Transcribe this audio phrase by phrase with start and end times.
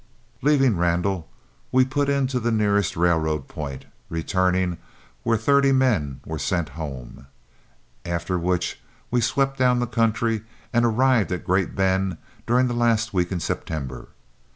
[0.41, 1.29] Leaving Randall,
[1.71, 4.79] we put in to the nearest railroad point returning,
[5.21, 7.27] where thirty men were sent home,
[8.03, 10.41] after which we swept down the country
[10.73, 12.17] and arrived at Great Bend
[12.47, 14.07] during the last week in September.